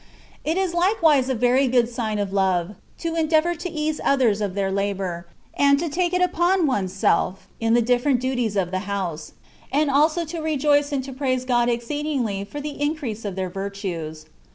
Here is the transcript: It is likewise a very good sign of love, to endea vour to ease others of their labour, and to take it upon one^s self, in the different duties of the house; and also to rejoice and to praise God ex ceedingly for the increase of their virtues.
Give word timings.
It 0.43 0.57
is 0.57 0.73
likewise 0.73 1.29
a 1.29 1.35
very 1.35 1.67
good 1.67 1.87
sign 1.87 2.17
of 2.17 2.33
love, 2.33 2.73
to 2.97 3.11
endea 3.11 3.43
vour 3.43 3.53
to 3.55 3.69
ease 3.69 4.01
others 4.03 4.41
of 4.41 4.55
their 4.55 4.71
labour, 4.71 5.27
and 5.55 5.77
to 5.77 5.89
take 5.89 6.11
it 6.11 6.23
upon 6.23 6.65
one^s 6.67 6.89
self, 6.89 7.47
in 7.59 7.75
the 7.75 7.83
different 7.83 8.19
duties 8.19 8.55
of 8.55 8.71
the 8.71 8.79
house; 8.89 9.33
and 9.71 9.91
also 9.91 10.25
to 10.25 10.39
rejoice 10.41 10.91
and 10.91 11.03
to 11.03 11.13
praise 11.13 11.45
God 11.45 11.69
ex 11.69 11.85
ceedingly 11.85 12.47
for 12.47 12.59
the 12.59 12.81
increase 12.81 13.25
of 13.25 13.35
their 13.35 13.51
virtues. 13.51 14.25